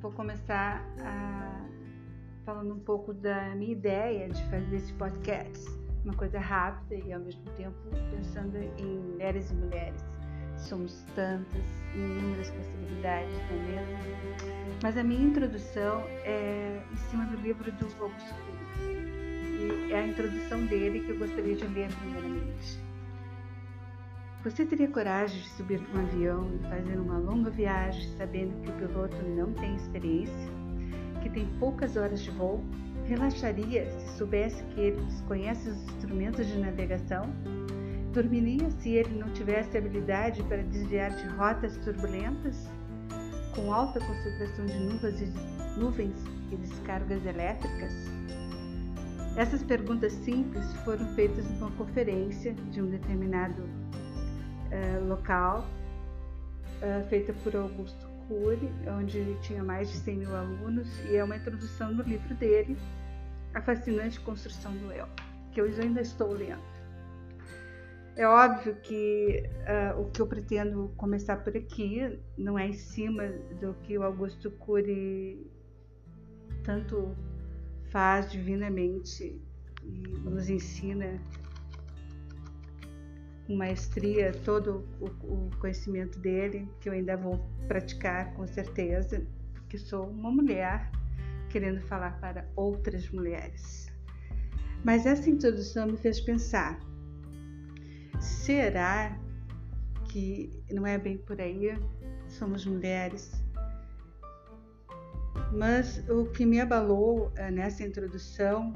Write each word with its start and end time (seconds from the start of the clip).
vou 0.00 0.12
começar 0.12 0.84
a, 1.00 1.66
falando 2.44 2.74
um 2.74 2.78
pouco 2.78 3.12
da 3.12 3.54
minha 3.54 3.72
ideia 3.72 4.28
de 4.28 4.42
fazer 4.50 4.76
esse 4.76 4.92
podcast. 4.94 5.64
Uma 6.04 6.14
coisa 6.14 6.38
rápida 6.38 6.94
e 6.94 7.12
ao 7.12 7.20
mesmo 7.20 7.42
tempo 7.56 7.76
pensando 8.10 8.56
em 8.56 8.98
mulheres 9.00 9.50
e 9.50 9.54
mulheres. 9.54 10.04
Somos 10.56 11.04
tantas, 11.14 11.64
inúmeras 11.94 12.50
possibilidades, 12.50 13.34
não 13.50 13.56
é 13.56 13.62
mesmo? 13.62 13.98
Mas 14.82 14.96
a 14.96 15.02
minha 15.02 15.22
introdução 15.22 16.00
é 16.24 16.80
em 16.92 16.96
cima 16.96 17.26
do 17.26 17.36
livro 17.38 17.70
do 17.72 17.84
Augusto 18.00 18.34
Cury. 18.34 19.06
E 19.88 19.92
é 19.92 20.00
a 20.00 20.06
introdução 20.06 20.64
dele 20.66 21.00
que 21.00 21.10
eu 21.10 21.18
gostaria 21.18 21.56
de 21.56 21.66
ler 21.66 21.88
primeiramente. 21.96 22.78
Você 24.46 24.64
teria 24.64 24.86
coragem 24.86 25.42
de 25.42 25.48
subir 25.56 25.80
num 25.80 26.02
avião 26.02 26.48
e 26.54 26.58
fazer 26.68 27.00
uma 27.00 27.18
longa 27.18 27.50
viagem 27.50 28.08
sabendo 28.16 28.54
que 28.62 28.70
o 28.70 28.74
piloto 28.74 29.16
não 29.36 29.52
tem 29.52 29.74
experiência, 29.74 30.48
que 31.20 31.28
tem 31.28 31.46
poucas 31.58 31.96
horas 31.96 32.20
de 32.20 32.30
voo? 32.30 32.62
Relaxaria 33.06 33.90
se 33.90 34.16
soubesse 34.16 34.62
que 34.66 34.80
ele 34.80 35.02
desconhece 35.06 35.68
os 35.68 35.82
instrumentos 35.88 36.46
de 36.46 36.58
navegação? 36.58 37.24
Dormiria 38.12 38.70
se 38.70 38.90
ele 38.90 39.18
não 39.18 39.28
tivesse 39.32 39.76
habilidade 39.76 40.40
para 40.44 40.62
desviar 40.62 41.10
de 41.10 41.26
rotas 41.26 41.76
turbulentas? 41.78 42.68
Com 43.52 43.74
alta 43.74 43.98
concentração 43.98 44.64
de 44.64 44.78
nuvens 44.78 45.20
e, 45.22 45.80
nuvens 45.80 46.24
e 46.52 46.56
descargas 46.56 47.26
elétricas? 47.26 47.92
Essas 49.36 49.64
perguntas 49.64 50.12
simples 50.12 50.72
foram 50.84 51.04
feitas 51.16 51.50
numa 51.50 51.72
conferência 51.72 52.54
de 52.70 52.80
um 52.80 52.86
determinado 52.86 53.60
uh, 54.72 55.08
local, 55.08 55.64
uh, 56.82 57.08
feita 57.08 57.32
por 57.44 57.54
Augusto 57.56 58.06
Cury, 58.26 58.70
onde 58.98 59.18
ele 59.18 59.38
tinha 59.40 59.62
mais 59.62 59.88
de 59.90 59.96
100 59.98 60.16
mil 60.16 60.34
alunos, 60.34 60.88
e 61.08 61.16
é 61.16 61.24
uma 61.24 61.36
introdução 61.36 61.92
no 61.92 62.02
livro 62.02 62.34
dele, 62.34 62.76
A 63.54 63.60
Fascinante 63.60 64.20
Construção 64.20 64.72
do 64.72 64.92
Eu, 64.92 65.06
que 65.52 65.60
eu 65.60 65.66
ainda 65.66 66.00
estou 66.00 66.32
lendo. 66.32 66.76
É 68.16 68.26
óbvio 68.26 68.74
que 68.76 69.42
uh, 69.68 70.00
o 70.00 70.10
que 70.10 70.22
eu 70.22 70.26
pretendo 70.26 70.90
começar 70.96 71.36
por 71.36 71.54
aqui 71.54 72.18
não 72.38 72.58
é 72.58 72.66
em 72.66 72.72
cima 72.72 73.28
do 73.60 73.74
que 73.82 73.98
o 73.98 74.02
Augusto 74.02 74.50
Cury 74.52 75.46
tanto 76.64 77.14
faz 77.90 78.32
divinamente 78.32 79.38
e 79.82 80.18
nos 80.24 80.48
ensina 80.48 81.20
com 83.46 83.54
maestria 83.54 84.32
todo 84.44 84.84
o, 85.00 85.06
o, 85.06 85.50
conhecimento 85.60 86.18
dele, 86.18 86.68
que 86.80 86.88
eu 86.88 86.92
ainda 86.92 87.16
vou 87.16 87.38
praticar 87.68 88.34
com 88.34 88.46
certeza, 88.46 89.24
porque 89.54 89.78
sou 89.78 90.08
uma 90.08 90.30
mulher 90.30 90.90
querendo 91.48 91.80
falar 91.82 92.20
para 92.20 92.46
outras 92.56 93.08
mulheres. 93.10 93.86
Mas 94.84 95.06
essa 95.06 95.30
introdução 95.30 95.86
me 95.86 95.96
fez 95.96 96.20
pensar: 96.20 96.78
será 98.20 99.18
que 100.08 100.50
não 100.70 100.86
é 100.86 100.98
bem 100.98 101.16
por 101.16 101.40
aí? 101.40 101.78
Somos 102.28 102.66
mulheres. 102.66 103.32
Mas 105.52 106.02
o 106.08 106.26
que 106.26 106.44
me 106.44 106.60
abalou 106.60 107.32
eh, 107.36 107.50
nessa 107.50 107.84
introdução 107.84 108.72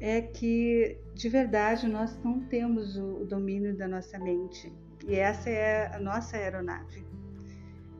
é 0.00 0.20
que 0.20 0.98
de 1.14 1.28
verdade 1.28 1.88
nós 1.88 2.18
não 2.22 2.40
temos 2.40 2.96
o 2.96 3.24
domínio 3.24 3.76
da 3.76 3.86
nossa 3.86 4.18
mente 4.18 4.72
e 5.06 5.14
essa 5.14 5.50
é 5.50 5.94
a 5.94 5.98
nossa 6.00 6.36
aeronave. 6.36 7.06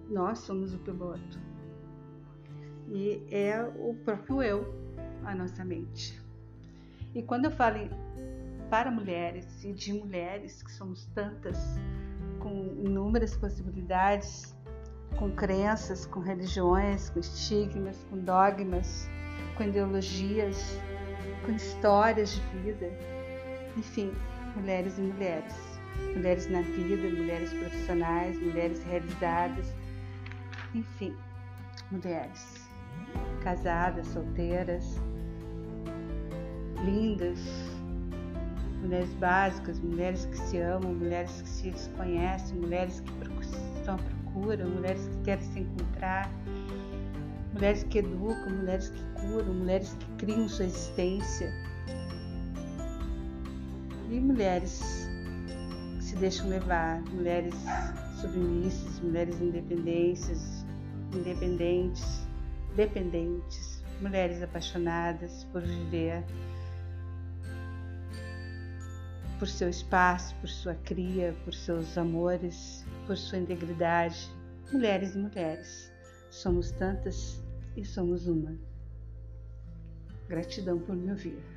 Nós 0.08 0.40
somos 0.40 0.74
o 0.74 0.78
piloto 0.78 1.38
e 2.88 3.22
é 3.30 3.62
o 3.62 3.94
próprio 4.04 4.42
eu, 4.42 4.74
a 5.24 5.34
nossa 5.34 5.64
mente. 5.64 6.20
E 7.14 7.22
quando 7.22 7.46
eu 7.46 7.50
falo 7.50 7.88
para 8.68 8.90
mulheres 8.90 9.64
e 9.64 9.72
de 9.72 9.92
mulheres, 9.92 10.62
que 10.62 10.72
somos 10.72 11.06
tantas, 11.14 11.58
com 12.40 12.74
inúmeras 12.84 13.36
possibilidades, 13.36 14.54
com 15.16 15.30
crenças, 15.30 16.06
com 16.06 16.20
religiões, 16.20 17.08
com 17.10 17.20
estigmas, 17.20 18.04
com 18.10 18.18
dogmas, 18.18 19.08
com 19.56 19.62
ideologias, 19.62 20.78
com 21.44 21.52
histórias 21.52 22.32
de 22.32 22.58
vida. 22.58 22.90
Enfim, 23.76 24.12
mulheres 24.56 24.98
e 24.98 25.02
mulheres. 25.02 25.54
Mulheres 26.14 26.50
na 26.50 26.60
vida, 26.62 27.08
mulheres 27.08 27.52
profissionais, 27.52 28.40
mulheres 28.40 28.82
realizadas. 28.84 29.74
Enfim, 30.74 31.14
mulheres 31.90 32.64
casadas, 33.42 34.06
solteiras, 34.08 35.00
lindas, 36.84 37.38
mulheres 38.80 39.12
básicas, 39.14 39.78
mulheres 39.80 40.26
que 40.26 40.38
se 40.38 40.58
amam, 40.58 40.94
mulheres 40.94 41.42
que 41.42 41.48
se 41.48 41.70
desconhecem, 41.70 42.58
mulheres 42.58 43.00
que 43.00 43.78
estão 43.78 43.94
à 43.94 43.98
procura, 43.98 44.64
mulheres 44.66 45.06
que 45.08 45.22
querem 45.24 45.44
se 45.44 45.60
encontrar 45.60 46.30
mulheres 47.54 47.84
que 47.84 47.98
educam, 47.98 48.50
mulheres 48.50 48.88
que 48.88 49.02
curam, 49.20 49.54
mulheres 49.54 49.96
que 49.98 50.26
criam 50.26 50.48
sua 50.48 50.66
existência 50.66 51.52
e 54.10 54.20
mulheres 54.20 55.08
que 55.96 56.04
se 56.04 56.16
deixam 56.16 56.48
levar, 56.48 57.00
mulheres 57.12 57.54
submissas, 58.20 58.98
mulheres 59.00 59.40
independentes, 59.40 60.66
independentes, 61.14 62.26
dependentes, 62.74 63.82
mulheres 64.00 64.42
apaixonadas 64.42 65.44
por 65.52 65.62
viver, 65.62 66.24
por 69.38 69.46
seu 69.46 69.68
espaço, 69.68 70.34
por 70.40 70.48
sua 70.48 70.74
cria, 70.74 71.34
por 71.44 71.54
seus 71.54 71.96
amores, 71.96 72.84
por 73.06 73.16
sua 73.16 73.38
integridade, 73.38 74.28
mulheres 74.72 75.14
e 75.14 75.18
mulheres. 75.18 75.92
Somos 76.30 76.72
tantas 76.72 77.43
e 77.76 77.84
somos 77.84 78.26
uma. 78.26 78.56
Gratidão 80.28 80.78
por 80.78 80.96
me 80.96 81.10
ouvir. 81.10 81.53